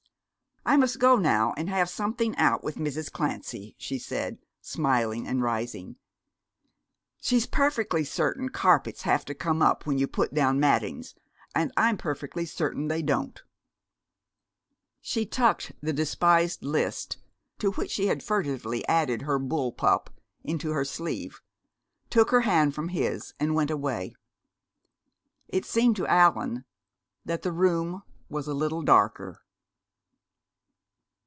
"I 0.63 0.77
must 0.77 0.99
go 0.99 1.15
now 1.15 1.55
and 1.57 1.69
have 1.71 1.89
something 1.89 2.37
out 2.37 2.63
with 2.63 2.75
Mrs. 2.75 3.11
Clancy," 3.11 3.75
she 3.79 3.97
said, 3.97 4.37
smiling 4.61 5.25
and 5.27 5.41
rising. 5.41 5.95
"She's 7.19 7.47
perfectly 7.47 8.03
certain 8.03 8.49
carpets 8.49 9.01
have 9.01 9.25
to 9.25 9.33
come 9.33 9.63
up 9.63 9.87
when 9.87 9.97
you 9.97 10.05
put 10.07 10.35
down 10.35 10.59
mattings, 10.59 11.15
and 11.55 11.71
I'm 11.75 11.97
perfectly 11.97 12.45
certain 12.45 12.87
they 12.89 13.01
don't." 13.01 13.41
She 15.01 15.25
tucked 15.25 15.71
the 15.81 15.93
despised 15.93 16.61
list, 16.63 17.17
to 17.57 17.71
which 17.71 17.89
she 17.89 18.05
had 18.05 18.21
furtively 18.21 18.87
added 18.87 19.23
her 19.23 19.39
bull 19.39 19.71
pup, 19.71 20.11
into 20.43 20.73
her 20.73 20.85
sleeve, 20.85 21.41
took 22.11 22.29
her 22.29 22.41
hand 22.41 22.75
from 22.75 22.89
his 22.89 23.33
and 23.39 23.55
went 23.55 23.71
away. 23.71 24.13
It 25.47 25.65
seemed 25.65 25.95
to 25.95 26.05
Allan 26.07 26.65
that 27.25 27.41
the 27.41 27.51
room 27.51 28.03
was 28.29 28.47
a 28.47 28.53
little 28.53 28.83
darker. 28.83 29.39